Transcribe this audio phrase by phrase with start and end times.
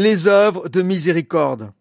[0.00, 1.72] Les œuvres de miséricorde.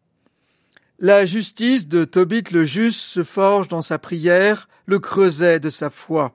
[0.97, 5.91] La justice de Tobit le juste se forge dans sa prière, le creuset de sa
[5.91, 6.33] foi.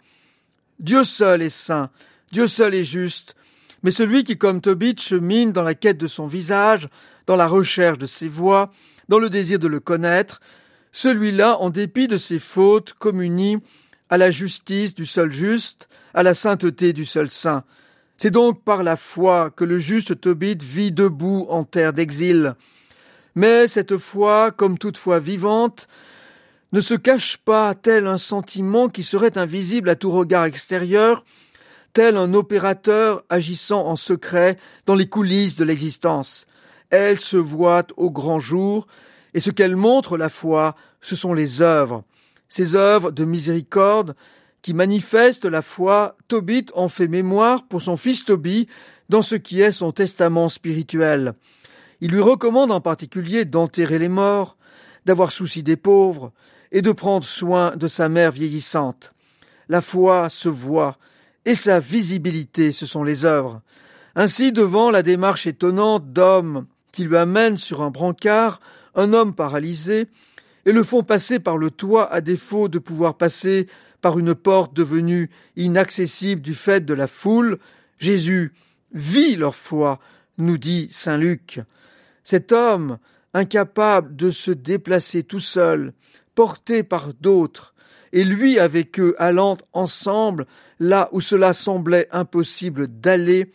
[0.78, 1.90] Dieu seul est saint,
[2.30, 3.34] Dieu seul est juste,
[3.82, 6.88] mais celui qui, comme Tobit, chemine dans la quête de son visage,
[7.26, 8.70] dans la recherche de ses voies,
[9.08, 10.40] dans le désir de le connaître,
[10.92, 13.56] celui-là, en dépit de ses fautes, communie
[14.08, 17.64] à la justice du seul juste, à la sainteté du seul saint.
[18.22, 22.54] C'est donc par la foi que le juste Tobit vit debout en terre d'exil.
[23.34, 25.88] Mais cette foi, comme toute foi vivante,
[26.70, 31.24] ne se cache pas tel un sentiment qui serait invisible à tout regard extérieur,
[31.94, 36.46] tel un opérateur agissant en secret dans les coulisses de l'existence.
[36.90, 38.86] Elle se voit au grand jour,
[39.34, 42.04] et ce qu'elle montre la foi, ce sont les œuvres.
[42.48, 44.14] Ces œuvres de miséricorde,
[44.62, 48.68] qui manifeste la foi, Tobit en fait mémoire pour son fils Tobie
[49.08, 51.34] dans ce qui est son testament spirituel.
[52.00, 54.56] Il lui recommande en particulier d'enterrer les morts,
[55.04, 56.32] d'avoir souci des pauvres,
[56.70, 59.12] et de prendre soin de sa mère vieillissante.
[59.68, 60.96] La foi se voit,
[61.44, 63.60] et sa visibilité, ce sont les œuvres.
[64.14, 68.60] Ainsi, devant la démarche étonnante d'hommes qui lui amènent sur un brancard
[68.94, 70.06] un homme paralysé,
[70.66, 73.66] et le font passer par le toit à défaut de pouvoir passer
[74.00, 77.58] par une porte devenue inaccessible du fait de la foule,
[77.98, 78.52] Jésus
[78.92, 80.00] vit leur foi,
[80.38, 81.60] nous dit saint Luc.
[82.24, 82.98] Cet homme,
[83.34, 85.92] incapable de se déplacer tout seul,
[86.34, 87.74] porté par d'autres,
[88.12, 90.46] et lui avec eux allant ensemble
[90.78, 93.52] là où cela semblait impossible d'aller,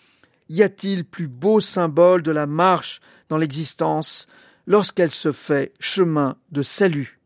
[0.50, 4.28] y a-t-il plus beau symbole de la marche dans l'existence
[4.68, 7.17] lorsqu'elle se fait chemin de salut